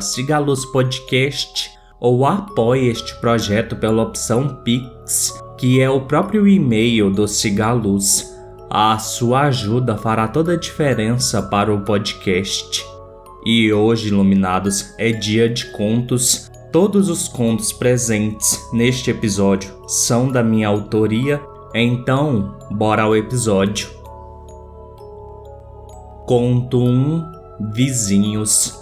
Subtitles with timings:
[2.01, 8.38] ou apoie este projeto pela opção Pix que é o próprio e-mail do Cigaluz.
[8.71, 12.85] A sua ajuda fará toda a diferença para o podcast.
[13.45, 16.51] E hoje, iluminados, é dia de contos.
[16.71, 21.41] Todos os contos presentes neste episódio são da minha autoria,
[21.75, 23.89] então bora ao episódio.
[26.27, 27.25] Conto 1
[27.73, 28.79] Vizinhos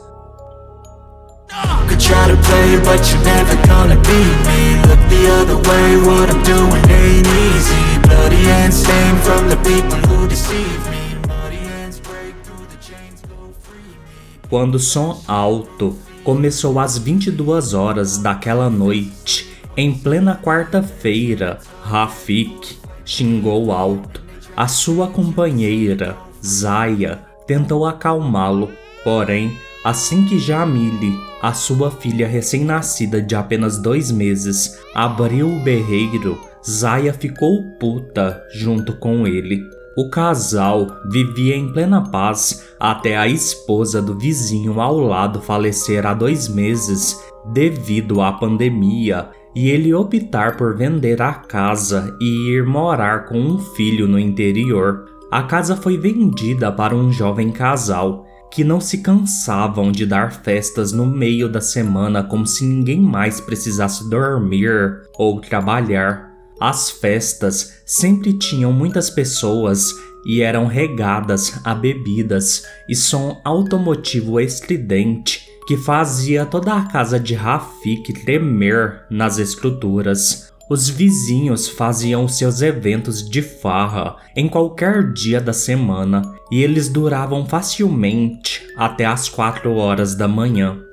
[14.48, 23.72] Quando o som alto começou às 22 horas daquela noite, em plena quarta-feira, Rafik xingou
[23.72, 24.22] alto.
[24.56, 28.70] A sua companheira, Zaya, tentou acalmá-lo,
[29.02, 29.56] porém
[29.86, 37.12] Assim que Jamile, a sua filha recém-nascida de apenas dois meses, abriu o berreiro, Zaya
[37.12, 39.62] ficou puta junto com ele.
[39.96, 46.12] O casal vivia em plena paz até a esposa do vizinho ao lado falecer há
[46.12, 47.18] dois meses
[47.52, 53.58] devido à pandemia e ele optar por vender a casa e ir morar com um
[53.58, 55.06] filho no interior.
[55.30, 60.92] A casa foi vendida para um jovem casal que não se cansavam de dar festas
[60.92, 66.35] no meio da semana como se ninguém mais precisasse dormir ou trabalhar.
[66.60, 69.90] As festas sempre tinham muitas pessoas
[70.24, 77.34] e eram regadas a bebidas e som automotivo estridente que fazia toda a casa de
[77.34, 80.52] Rafik tremer nas estruturas.
[80.68, 87.46] Os vizinhos faziam seus eventos de farra em qualquer dia da semana e eles duravam
[87.46, 90.85] facilmente até as quatro horas da manhã.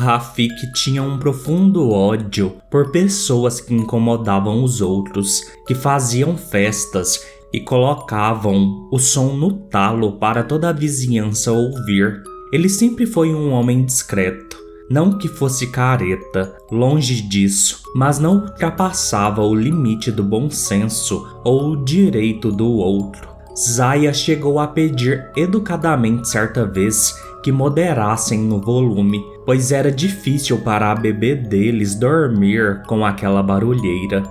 [0.00, 7.20] Rafik tinha um profundo ódio por pessoas que incomodavam os outros, que faziam festas
[7.52, 12.22] e colocavam o som no talo para toda a vizinhança ouvir.
[12.52, 19.40] Ele sempre foi um homem discreto não que fosse careta, longe disso, mas não ultrapassava
[19.40, 23.30] o limite do bom senso ou o direito do outro.
[23.56, 30.92] Zaya chegou a pedir educadamente certa vez que moderassem no volume, pois era difícil para
[30.92, 34.22] a bebê deles dormir com aquela barulheira.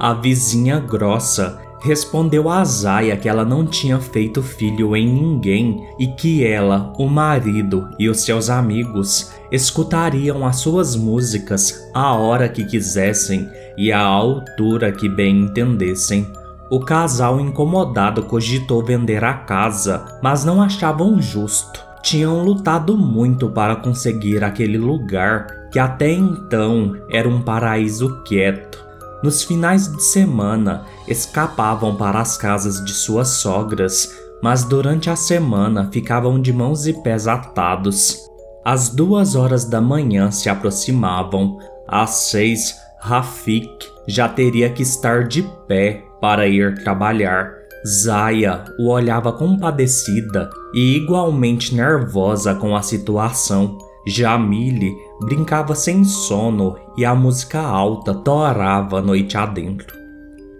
[0.00, 6.06] A vizinha grossa respondeu a Zaya que ela não tinha feito filho em ninguém e
[6.06, 12.64] que ela, o marido e os seus amigos escutariam as suas músicas a hora que
[12.64, 13.46] quisessem
[13.76, 16.26] e à altura que bem entendessem.
[16.70, 21.91] O casal incomodado cogitou vender a casa, mas não achavam justo.
[22.02, 28.82] Tinham lutado muito para conseguir aquele lugar que até então era um paraíso quieto
[29.22, 35.88] nos finais de semana, escapavam para as casas de suas sogras, mas durante a semana
[35.92, 38.18] ficavam de mãos e pés atados.
[38.64, 41.58] As duas horas da manhã se aproximavam.
[41.86, 47.61] Às seis, Rafik já teria que estar de pé para ir trabalhar.
[47.86, 53.78] Zaya o olhava compadecida e igualmente nervosa com a situação.
[54.06, 59.96] Jamile brincava sem sono e a música alta torava a noite adentro.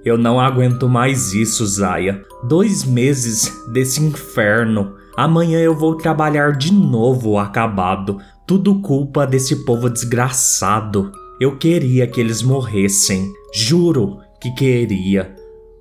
[0.05, 2.23] Eu não aguento mais isso, Zaya.
[2.49, 4.95] Dois meses desse inferno.
[5.17, 8.19] Amanhã eu vou trabalhar de novo acabado.
[8.47, 11.13] Tudo culpa desse povo desgraçado.
[11.41, 13.33] Eu queria que eles morressem.
[13.55, 15.37] Juro que queria.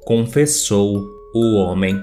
[0.06, 2.00] Confessou o homem.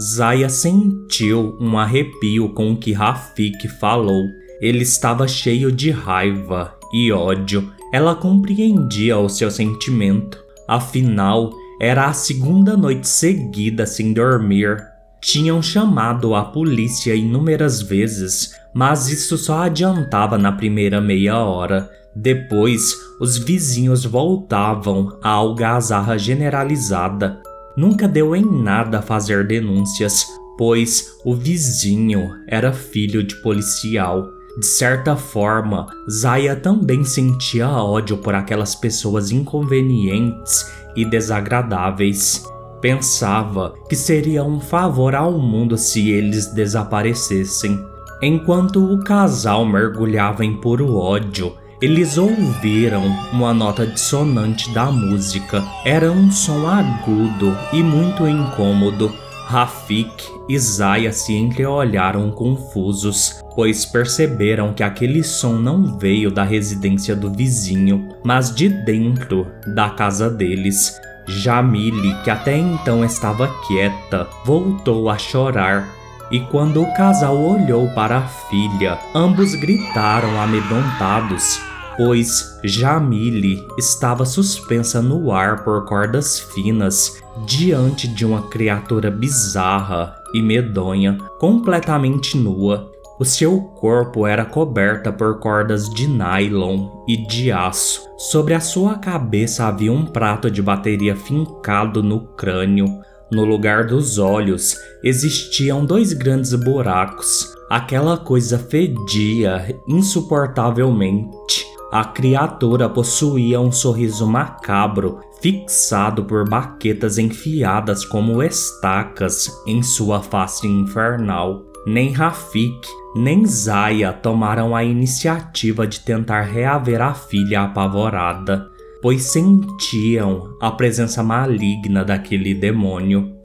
[0.00, 4.24] Zaya sentiu um arrepio com o que Rafik falou
[4.60, 7.70] ele estava cheio de raiva e ódio.
[7.92, 10.42] Ela compreendia o seu sentimento.
[10.66, 14.82] Afinal, era a segunda noite seguida sem dormir.
[15.20, 21.90] Tinham chamado a polícia inúmeras vezes, mas isso só adiantava na primeira meia hora.
[22.16, 27.40] Depois, os vizinhos voltavam à algazarra generalizada.
[27.76, 30.26] Nunca deu em nada fazer denúncias,
[30.56, 34.28] pois o vizinho era filho de policial.
[34.56, 42.44] De certa forma, Zaya também sentia ódio por aquelas pessoas inconvenientes e desagradáveis.
[42.80, 47.84] Pensava que seria um favor ao mundo se eles desaparecessem.
[48.22, 55.64] Enquanto o casal mergulhava em puro ódio, eles ouviram uma nota dissonante da música.
[55.84, 59.12] Era um som agudo e muito incômodo.
[59.46, 67.14] Rafik e Zaya se entreolharam confusos, pois perceberam que aquele som não veio da residência
[67.14, 70.98] do vizinho, mas de dentro da casa deles.
[71.26, 76.03] Jamile, que até então estava quieta, voltou a chorar
[76.34, 81.60] e quando o casal olhou para a filha, ambos gritaram amedrontados,
[81.96, 90.42] pois Jamile estava suspensa no ar por cordas finas diante de uma criatura bizarra e
[90.42, 92.90] medonha, completamente nua.
[93.16, 98.10] O seu corpo era coberta por cordas de nylon e de aço.
[98.18, 102.88] Sobre a sua cabeça havia um prato de bateria fincado no crânio.
[103.30, 107.52] No lugar dos olhos existiam dois grandes buracos.
[107.70, 111.64] Aquela coisa fedia insuportavelmente.
[111.90, 120.66] A criatura possuía um sorriso macabro, fixado por baquetas enfiadas como estacas em sua face
[120.66, 121.62] infernal.
[121.86, 128.73] Nem Rafik, nem Zaya tomaram a iniciativa de tentar reaver a filha apavorada
[129.04, 133.36] pois sentiam a presença maligna daquele demônio.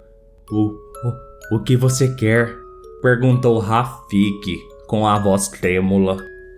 [0.49, 2.55] O, o, o que você quer?
[3.01, 4.57] perguntou Rafik
[4.87, 6.15] com a voz trêmula.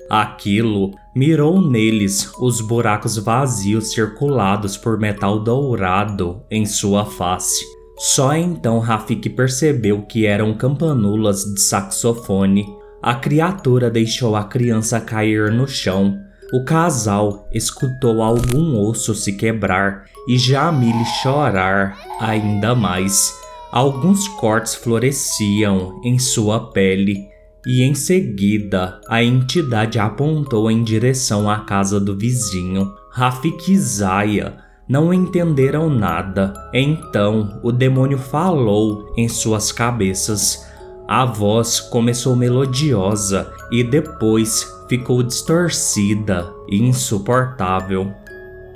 [0.07, 7.65] Aquilo mirou neles os buracos vazios circulados por metal dourado em sua face.
[7.97, 12.67] Só então Rafik percebeu que eram campanulas de saxofone.
[13.01, 16.15] A criatura deixou a criança cair no chão
[16.51, 23.33] o casal escutou algum osso se quebrar e Jamile chorar ainda mais.
[23.71, 27.29] Alguns cortes floresciam em sua pele
[27.65, 32.93] e em seguida a entidade apontou em direção à casa do vizinho.
[33.11, 34.57] Rafik e Zaya
[34.89, 36.53] não entenderam nada.
[36.73, 40.67] Então o demônio falou em suas cabeças.
[41.07, 48.11] A voz começou melodiosa e depois ficou distorcida e insuportável.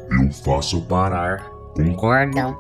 [0.10, 1.52] Eu faço parar.
[1.76, 2.56] Concordam?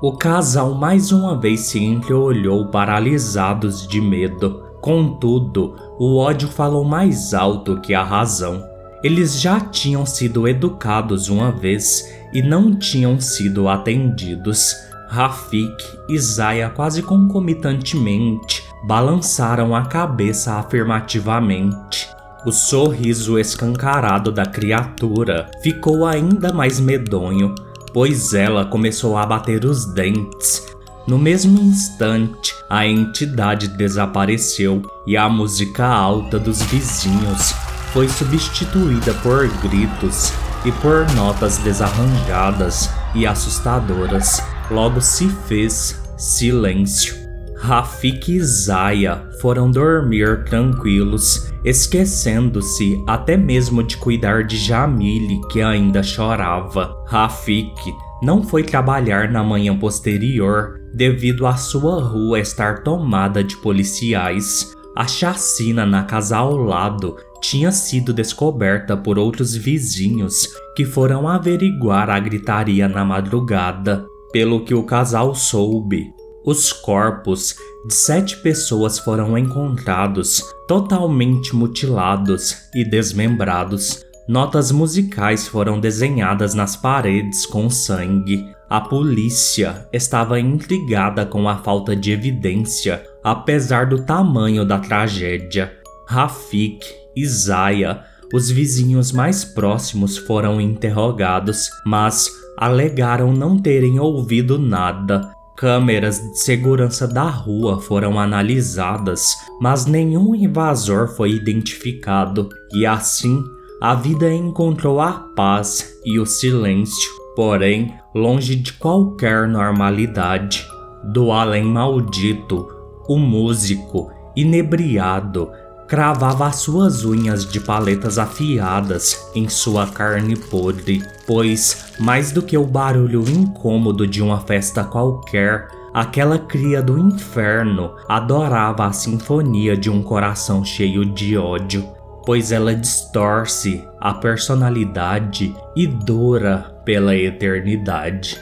[0.00, 4.64] O casal mais uma vez se entreolhou paralisados de medo.
[4.80, 8.64] Contudo, o ódio falou mais alto que a razão.
[9.02, 14.74] Eles já tinham sido educados uma vez e não tinham sido atendidos.
[15.10, 15.76] Rafik
[16.08, 22.13] e Zaya quase concomitantemente balançaram a cabeça afirmativamente.
[22.46, 27.54] O sorriso escancarado da criatura ficou ainda mais medonho,
[27.92, 30.66] pois ela começou a bater os dentes.
[31.06, 37.54] No mesmo instante, a entidade desapareceu e a música alta dos vizinhos
[37.94, 40.30] foi substituída por gritos
[40.66, 44.42] e por notas desarranjadas e assustadoras.
[44.70, 47.23] Logo se fez silêncio.
[47.64, 56.02] Rafik e Zaya foram dormir tranquilos, esquecendo-se até mesmo de cuidar de Jamile, que ainda
[56.02, 56.94] chorava.
[57.06, 57.74] Rafik
[58.22, 64.74] não foi trabalhar na manhã posterior devido à sua rua estar tomada de policiais.
[64.94, 72.10] A chacina na casa ao lado tinha sido descoberta por outros vizinhos que foram averiguar
[72.10, 74.04] a gritaria na madrugada.
[74.34, 76.12] Pelo que o casal soube,
[76.44, 84.04] os corpos de sete pessoas foram encontrados totalmente mutilados e desmembrados.
[84.28, 88.44] Notas musicais foram desenhadas nas paredes com sangue.
[88.68, 95.72] A polícia estava intrigada com a falta de evidência, apesar do tamanho da tragédia.
[96.06, 96.84] Rafik
[97.26, 106.38] Zaya, os vizinhos mais próximos, foram interrogados, mas alegaram não terem ouvido nada Câmeras de
[106.40, 113.40] segurança da rua foram analisadas, mas nenhum invasor foi identificado, e assim
[113.80, 120.66] a vida encontrou a paz e o silêncio, porém longe de qualquer normalidade.
[121.04, 122.66] Do além maldito,
[123.08, 125.50] o músico, inebriado,
[125.86, 132.56] cravava as suas unhas de paletas afiadas em sua carne podre, pois, mais do que
[132.56, 139.90] o barulho incômodo de uma festa qualquer, aquela cria do inferno adorava a sinfonia de
[139.90, 141.86] um coração cheio de ódio,
[142.24, 148.40] pois ela distorce a personalidade e dura pela eternidade.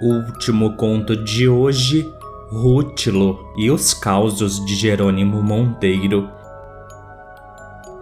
[0.00, 2.08] O último conto de hoje
[2.50, 6.30] Rútilo e os causos de Jerônimo Monteiro.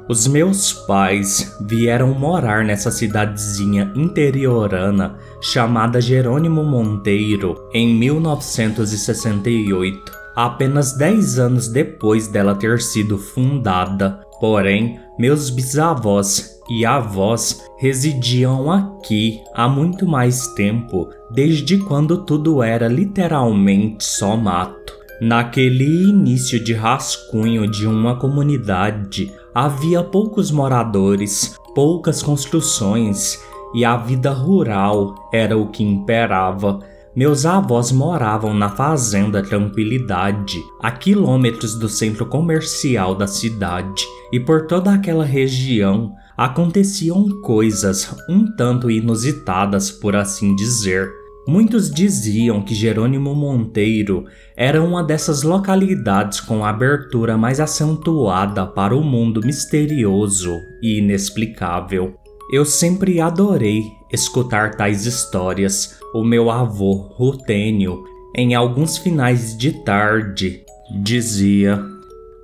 [0.09, 11.41] Os meus pais vieram morar nessa cidadezinha interiorana chamada Jerônimo Monteiro em 1968, apenas 10
[11.41, 14.21] anos depois dela ter sido fundada.
[14.39, 22.89] Porém, meus bisavós e avós residiam aqui há muito mais tempo, desde quando tudo era
[22.89, 24.95] literalmente só mato.
[25.21, 33.41] Naquele início de rascunho de uma comunidade, havia poucos moradores, poucas construções
[33.75, 36.81] e a vida rural era o que imperava.
[37.15, 44.67] Meus avós moravam na fazenda Tranquilidade, a quilômetros do centro comercial da cidade, e por
[44.67, 51.11] toda aquela região aconteciam coisas um tanto inusitadas, por assim dizer.
[51.49, 54.25] Muitos diziam que Jerônimo Monteiro
[54.57, 62.15] era uma dessas localidades com abertura mais acentuada para o mundo misterioso e inexplicável.
[62.51, 65.99] Eu sempre adorei escutar tais histórias.
[66.13, 68.05] O meu avô, Rutênio,
[68.37, 70.65] em alguns finais de tarde,
[71.01, 71.81] dizia: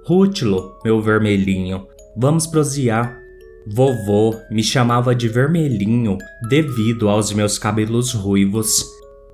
[0.06, 3.21] Rútilo, meu vermelhinho, vamos prosear.
[3.66, 8.84] Vovô me chamava de vermelhinho devido aos meus cabelos ruivos.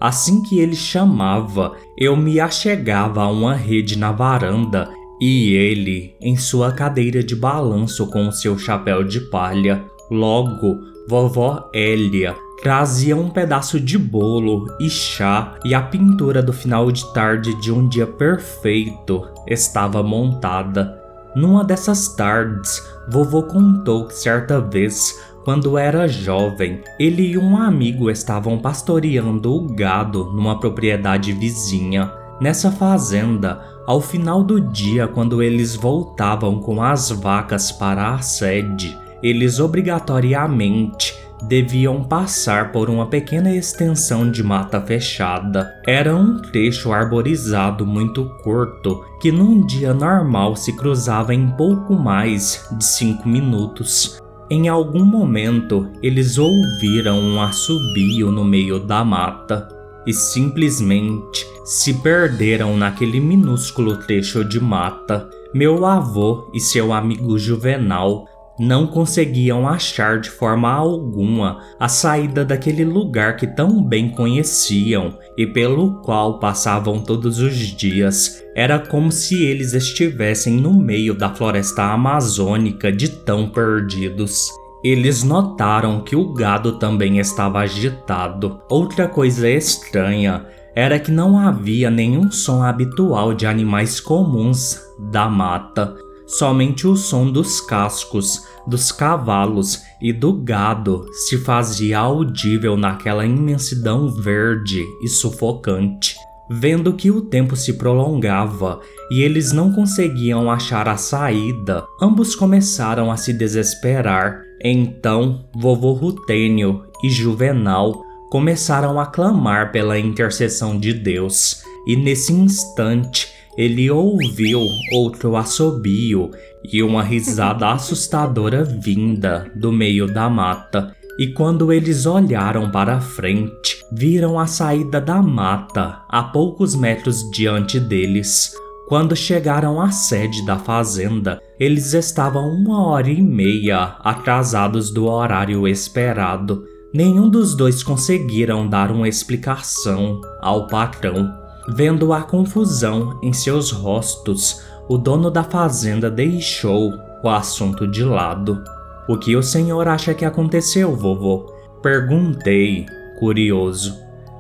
[0.00, 4.88] Assim que ele chamava, eu me achegava a uma rede na varanda
[5.20, 9.84] e ele em sua cadeira de balanço com seu chapéu de palha.
[10.10, 16.90] Logo, vovó Hélia trazia um pedaço de bolo e chá e a pintura do final
[16.90, 21.07] de tarde de um dia perfeito estava montada.
[21.38, 28.10] Numa dessas tardes, vovô contou que certa vez, quando era jovem, ele e um amigo
[28.10, 32.12] estavam pastoreando o gado numa propriedade vizinha.
[32.40, 38.98] Nessa fazenda, ao final do dia, quando eles voltavam com as vacas para a sede,
[39.22, 45.72] eles obrigatoriamente deviam passar por uma pequena extensão de mata fechada.
[45.86, 52.66] Era um trecho arborizado muito curto que num dia normal se cruzava em pouco mais
[52.72, 54.20] de cinco minutos.
[54.50, 59.68] Em algum momento, eles ouviram um assobio no meio da mata
[60.06, 65.28] e simplesmente se perderam naquele minúsculo trecho de mata.
[65.52, 68.26] Meu avô e seu amigo Juvenal
[68.58, 75.46] não conseguiam achar de forma alguma a saída daquele lugar que tão bem conheciam e
[75.46, 78.42] pelo qual passavam todos os dias.
[78.56, 84.48] Era como se eles estivessem no meio da floresta amazônica de tão perdidos.
[84.82, 88.60] Eles notaram que o gado também estava agitado.
[88.68, 96.07] Outra coisa estranha era que não havia nenhum som habitual de animais comuns da mata.
[96.28, 104.08] Somente o som dos cascos, dos cavalos e do gado se fazia audível naquela imensidão
[104.08, 106.14] verde e sufocante.
[106.50, 108.78] Vendo que o tempo se prolongava
[109.10, 114.42] e eles não conseguiam achar a saída, ambos começaram a se desesperar.
[114.62, 123.37] Então, vovô Rutênio e Juvenal começaram a clamar pela intercessão de Deus, e nesse instante
[123.58, 126.30] ele ouviu outro assobio
[126.62, 130.94] e uma risada assustadora vinda do meio da mata.
[131.18, 137.80] E quando eles olharam para frente, viram a saída da mata a poucos metros diante
[137.80, 138.52] deles.
[138.86, 145.66] Quando chegaram à sede da fazenda, eles estavam uma hora e meia atrasados do horário
[145.66, 146.64] esperado.
[146.94, 151.47] Nenhum dos dois conseguiram dar uma explicação ao patrão.
[151.70, 158.64] Vendo a confusão em seus rostos, o dono da fazenda deixou o assunto de lado.
[159.06, 161.52] O que o senhor acha que aconteceu, vovô?
[161.82, 162.86] Perguntei,
[163.18, 163.98] curioso.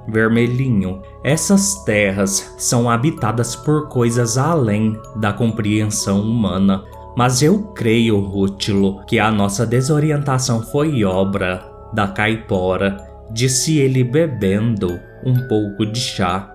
[0.08, 6.82] Vermelhinho, essas terras são habitadas por coisas além da compreensão humana.
[7.14, 12.96] Mas eu creio, Rútilo, que a nossa desorientação foi obra da caipora,
[13.30, 16.54] disse ele bebendo um pouco de chá.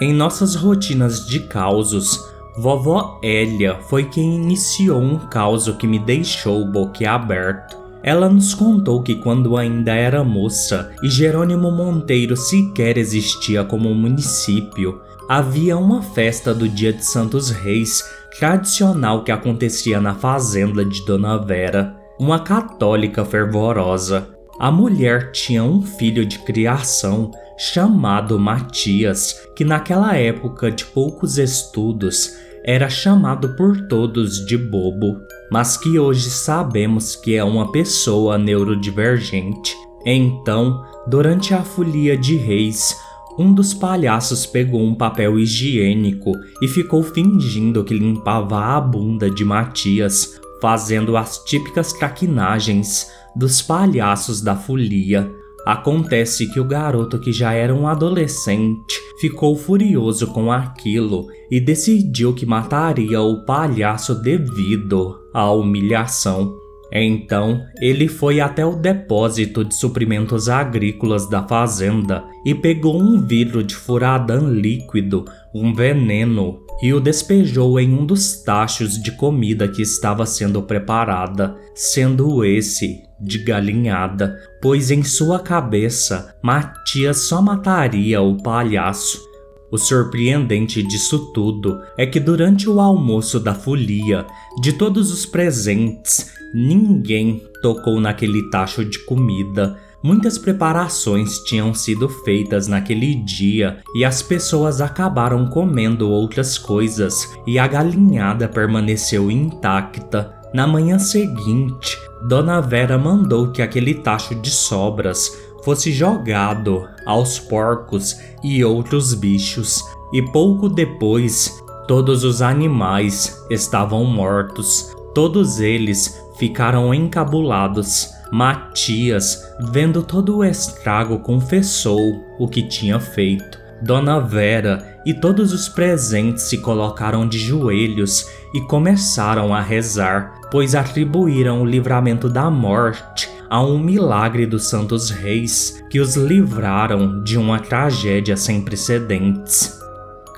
[0.00, 2.20] Em nossas rotinas de causos,
[2.56, 7.76] Vovó Elia foi quem iniciou um caos que me deixou boquiaberto.
[8.02, 15.00] Ela nos contou que quando ainda era moça e Jerônimo Monteiro sequer existia como município,
[15.28, 18.02] havia uma festa do Dia de Santos Reis
[18.38, 24.28] tradicional que acontecia na fazenda de Dona Vera, uma católica fervorosa.
[24.58, 32.32] A mulher tinha um filho de criação chamado Matias, que naquela época de poucos estudos
[32.64, 35.20] era chamado por todos de bobo,
[35.50, 39.74] mas que hoje sabemos que é uma pessoa neurodivergente.
[40.06, 42.96] Então, durante a folia de reis,
[43.38, 46.32] um dos palhaços pegou um papel higiênico
[46.62, 54.40] e ficou fingindo que limpava a bunda de Matias, fazendo as típicas traquinagens dos palhaços
[54.40, 55.43] da folia.
[55.64, 62.34] Acontece que o garoto, que já era um adolescente, ficou furioso com aquilo e decidiu
[62.34, 66.54] que mataria o palhaço devido à humilhação.
[66.92, 73.64] Então, ele foi até o depósito de suprimentos agrícolas da fazenda e pegou um vidro
[73.64, 79.82] de furadã líquido, um veneno, e o despejou em um dos tachos de comida que
[79.82, 88.36] estava sendo preparada, sendo esse de galinhada, pois em sua cabeça Matias só mataria o
[88.42, 89.34] palhaço.
[89.70, 94.24] O surpreendente disso tudo é que durante o almoço da folia,
[94.60, 99.76] de todos os presentes, ninguém tocou naquele tacho de comida.
[100.00, 107.58] Muitas preparações tinham sido feitas naquele dia e as pessoas acabaram comendo outras coisas e
[107.58, 110.32] a galinhada permaneceu intacta.
[110.54, 115.30] Na manhã seguinte, Dona Vera mandou que aquele tacho de sobras
[115.62, 124.90] fosse jogado aos porcos e outros bichos, e pouco depois todos os animais estavam mortos.
[125.14, 128.08] Todos eles ficaram encabulados.
[128.32, 133.58] Matias, vendo todo o estrago, confessou o que tinha feito.
[133.82, 140.76] Dona Vera e todos os presentes se colocaram de joelhos e começaram a rezar, pois
[140.76, 147.36] atribuíram o livramento da morte a um milagre dos santos reis que os livraram de
[147.36, 149.76] uma tragédia sem precedentes.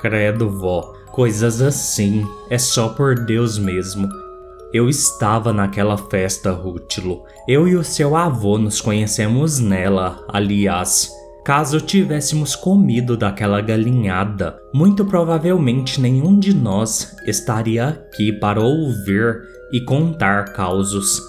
[0.00, 4.08] Credo, vó, coisas assim é só por Deus mesmo.
[4.72, 7.22] Eu estava naquela festa, Rútilo.
[7.46, 11.10] Eu e o seu avô nos conhecemos nela, aliás.
[11.46, 19.80] Caso tivéssemos comido daquela galinhada, muito provavelmente nenhum de nós estaria aqui para ouvir e
[19.84, 21.22] contar causos.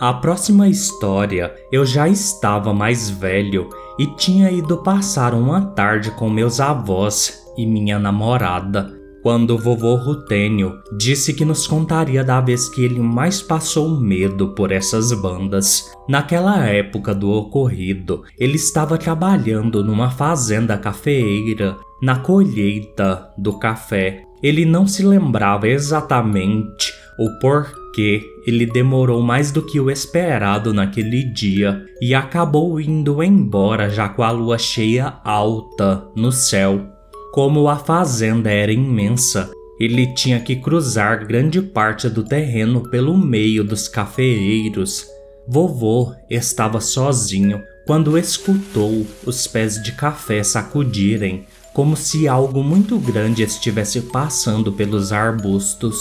[0.00, 6.28] A próxima história eu já estava mais velho e tinha ido passar uma tarde com
[6.28, 12.84] meus avós e minha namorada quando vovô Rutênio disse que nos contaria da vez que
[12.84, 15.90] ele mais passou medo por essas bandas.
[16.06, 24.24] Naquela época do ocorrido, ele estava trabalhando numa fazenda cafeeira, na colheita do café.
[24.42, 31.24] Ele não se lembrava exatamente o porquê ele demorou mais do que o esperado naquele
[31.32, 36.93] dia e acabou indo embora já com a lua cheia alta no céu.
[37.34, 43.64] Como a fazenda era imensa, ele tinha que cruzar grande parte do terreno pelo meio
[43.64, 45.04] dos cafeeiros.
[45.44, 53.42] Vovô estava sozinho quando escutou os pés de café sacudirem, como se algo muito grande
[53.42, 55.96] estivesse passando pelos arbustos.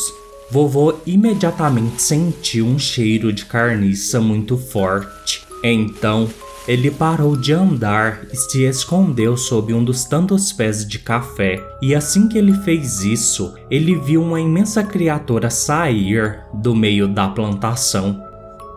[0.52, 5.42] Vovô imediatamente sentiu um cheiro de carniça muito forte.
[5.64, 6.30] Então,
[6.68, 11.94] ele parou de andar e se escondeu sob um dos tantos pés de café, e
[11.94, 18.22] assim que ele fez isso, ele viu uma imensa criatura sair do meio da plantação.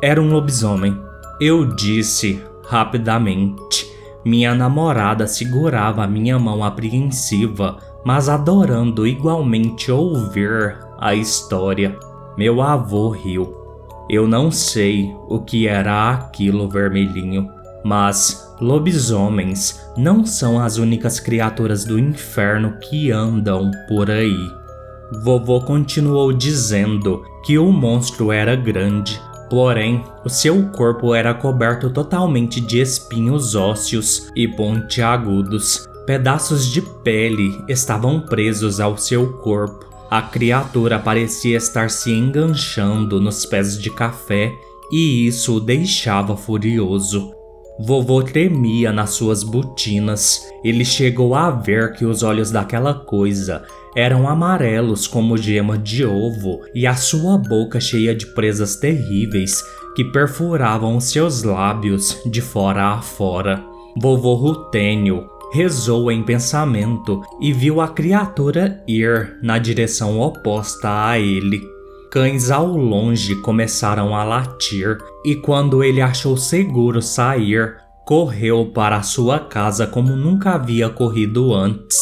[0.02, 0.98] Era um lobisomem.
[1.40, 3.86] Eu disse rapidamente.
[4.24, 11.96] Minha namorada segurava minha mão apreensiva, mas adorando igualmente ouvir a história.
[12.36, 13.54] Meu avô riu.
[14.08, 17.50] Eu não sei o que era aquilo vermelhinho,
[17.86, 24.50] mas lobisomens não são as únicas criaturas do inferno que andam por aí.
[25.22, 32.60] Vovô continuou dizendo que o monstro era grande, porém o seu corpo era coberto totalmente
[32.60, 35.86] de espinhos ósseos e pontiagudos.
[36.04, 39.86] Pedaços de pele estavam presos ao seu corpo.
[40.10, 44.52] A criatura parecia estar se enganchando nos pés de café
[44.90, 47.35] e isso o deixava furioso.
[47.78, 50.40] Vovô tremia nas suas botinas.
[50.64, 56.60] Ele chegou a ver que os olhos daquela coisa eram amarelos como gema de ovo
[56.74, 59.62] e a sua boca cheia de presas terríveis
[59.94, 63.62] que perfuravam seus lábios de fora a fora.
[64.00, 71.75] Vovô Rutênio rezou em pensamento e viu a criatura ir na direção oposta a ele.
[72.10, 79.40] Cães ao longe começaram a latir e quando ele achou seguro sair, correu para sua
[79.40, 81.98] casa como nunca havia corrido antes.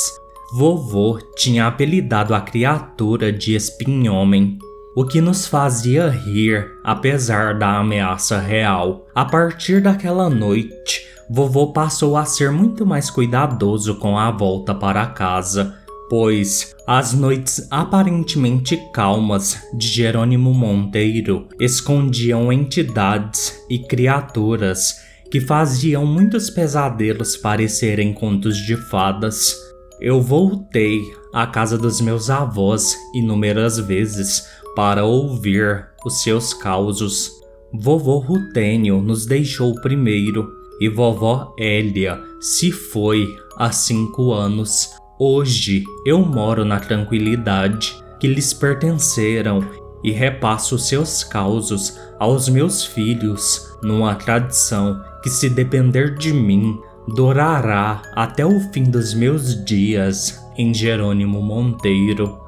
[0.56, 4.58] Vovô tinha apelidado a criatura de espinhomem,
[4.94, 9.06] o que nos fazia rir apesar da ameaça real.
[9.14, 15.06] A partir daquela noite, vovô passou a ser muito mais cuidadoso com a volta para
[15.06, 15.74] casa,
[16.08, 24.96] pois as noites aparentemente calmas de Jerônimo Monteiro escondiam entidades e criaturas
[25.30, 29.56] que faziam muitos pesadelos parecerem contos de fadas.
[30.00, 31.00] Eu voltei
[31.32, 37.30] à casa dos meus avós inúmeras vezes para ouvir os seus causos.
[37.72, 40.48] Vovô Rutênio nos deixou primeiro
[40.80, 44.90] e vovó Hélia se foi há cinco anos.
[45.16, 49.64] Hoje eu moro na tranquilidade que lhes pertenceram
[50.02, 58.02] e repasso seus causos aos meus filhos numa tradição que, se depender de mim, durará
[58.16, 62.40] até o fim dos meus dias em Jerônimo Monteiro.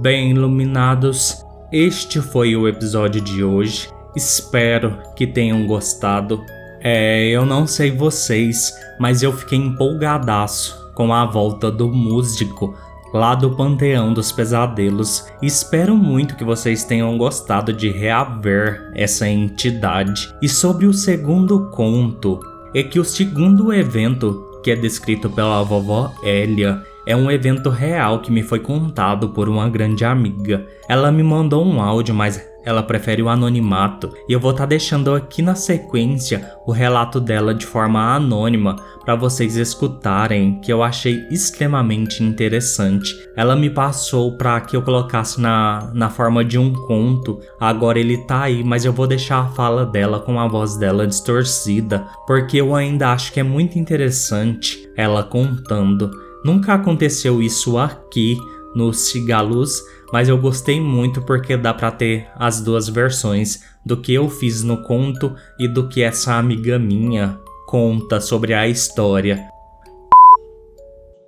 [0.00, 3.88] Bem iluminados, este foi o episódio de hoje.
[4.14, 6.40] Espero que tenham gostado.
[6.80, 12.74] É, eu não sei vocês, mas eu fiquei empolgadaço com a volta do músico
[13.12, 15.26] lá do Panteão dos Pesadelos.
[15.42, 20.32] Espero muito que vocês tenham gostado de reaver essa entidade.
[20.40, 22.40] E sobre o segundo conto,
[22.74, 28.20] é que o segundo evento que é descrito pela vovó Elia é um evento real
[28.20, 30.66] que me foi contado por uma grande amiga.
[30.88, 34.68] Ela me mandou um áudio, mas ela prefere o anonimato e eu vou estar tá
[34.68, 40.82] deixando aqui na sequência o relato dela de forma anônima para vocês escutarem, que eu
[40.82, 43.14] achei extremamente interessante.
[43.36, 47.40] Ela me passou para que eu colocasse na, na forma de um conto.
[47.58, 51.06] Agora ele tá aí, mas eu vou deixar a fala dela com a voz dela
[51.06, 56.10] distorcida, porque eu ainda acho que é muito interessante ela contando.
[56.44, 58.36] Nunca aconteceu isso aqui
[58.74, 64.14] no Cigaluz, mas eu gostei muito porque dá para ter as duas versões do que
[64.14, 69.49] eu fiz no conto e do que essa amiga minha conta sobre a história.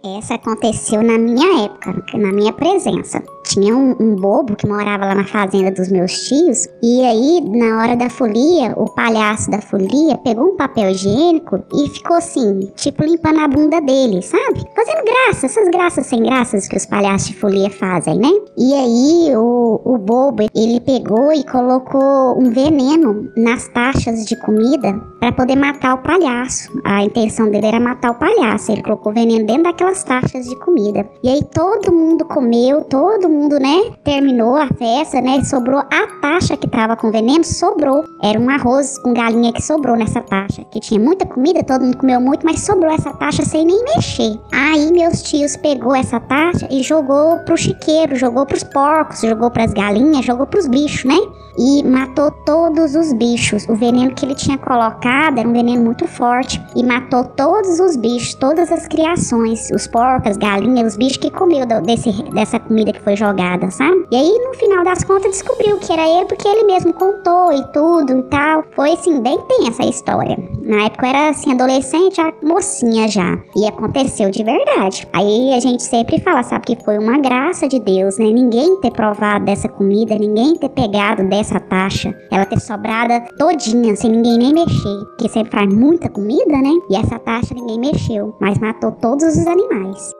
[0.04, 3.22] Essa aconteceu na minha época, na minha presença.
[3.44, 7.78] Tinha um, um, bobo que morava lá na fazenda dos meus tios, e aí, na
[7.78, 13.04] hora da folia, o palhaço da folia pegou um papel higiênico e ficou assim, tipo
[13.04, 14.64] limpando a bunda dele, sabe?
[14.74, 18.30] Fazendo graça, essas graças sem graças que os palhaços de folia fazem, né?
[18.58, 25.00] E aí, o, o bobo, ele pegou e colocou um veneno nas taxas de comida
[25.20, 26.72] para poder matar o palhaço.
[26.84, 29.62] A intenção dele era matar o palhaço, ele colocou veneno dentro
[29.92, 31.06] daquelas taxas de comida.
[31.22, 36.56] E aí, todo mundo comeu, todo mundo, né, terminou a festa, né, sobrou a taxa
[36.56, 38.04] que tava com veneno, sobrou.
[38.22, 41.98] Era um arroz com galinha que sobrou nessa taxa, que tinha muita comida, todo mundo
[41.98, 44.38] comeu muito, mas sobrou essa taxa sem nem mexer.
[44.52, 49.72] Aí meus tios pegou essa taxa e jogou pro chiqueiro, jogou pros porcos, jogou pras
[49.72, 51.18] galinhas, jogou pros bichos, né?
[51.58, 53.68] E matou todos os bichos.
[53.68, 57.94] O veneno que ele tinha colocado era um veneno muito forte e matou todos os
[57.96, 62.92] bichos, todas as criações, os porcos, as galinhas, os bichos que comeu desse, dessa comida
[62.92, 64.06] que foi jogada, sabe?
[64.10, 67.64] E aí, no final das contas, descobriu que era ele porque ele mesmo contou e
[67.72, 68.64] tudo e tal.
[68.74, 70.36] Foi, assim, bem tensa a história.
[70.64, 73.36] Na época eu era, assim, adolescente, a mocinha já.
[73.56, 75.06] E aconteceu de verdade.
[75.12, 78.26] Aí a gente sempre fala, sabe, que foi uma graça de Deus, né?
[78.26, 84.10] Ninguém ter provado dessa comida, ninguém ter pegado dessa taxa, ela ter sobrada todinha, sem
[84.10, 85.04] ninguém nem mexer.
[85.10, 86.72] Porque sempre faz muita comida, né?
[86.88, 90.12] E essa taxa ninguém mexeu, mas matou todos os animais.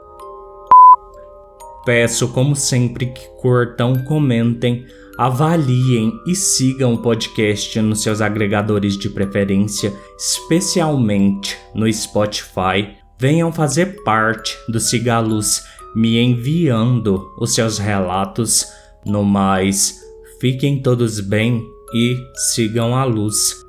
[1.85, 4.85] Peço, como sempre, que curtam, comentem,
[5.19, 12.97] avaliem e sigam o podcast nos seus agregadores de preferência, especialmente no Spotify.
[13.19, 15.63] Venham fazer parte do Cigaluz,
[15.95, 18.67] me enviando os seus relatos.
[19.05, 20.01] No mais,
[20.41, 22.17] fiquem todos bem e
[22.53, 23.63] sigam a luz.